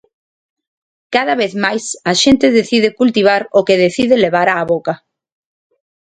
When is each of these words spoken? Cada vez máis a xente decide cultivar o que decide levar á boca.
Cada 1.15 1.33
vez 1.41 1.53
máis 1.63 1.83
a 2.11 2.13
xente 2.21 2.47
decide 2.59 2.95
cultivar 2.99 3.41
o 3.59 3.59
que 3.67 3.81
decide 3.85 4.21
levar 4.25 4.47
á 4.53 4.55
boca. 4.73 4.93